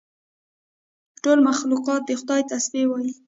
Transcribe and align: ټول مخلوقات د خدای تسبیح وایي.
ټول 1.23 1.39
مخلوقات 1.49 2.01
د 2.05 2.09
خدای 2.19 2.41
تسبیح 2.51 2.85
وایي. 2.89 3.11